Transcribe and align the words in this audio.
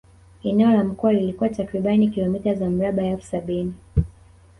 Eneo 0.43 0.71
la 0.71 0.83
mkoa 0.83 1.13
lilikuwa 1.13 1.49
takriban 1.49 2.11
kilometa 2.11 2.53
za 2.53 2.69
mraba 2.69 3.03
elfu 3.03 3.23
sabini 3.25 3.73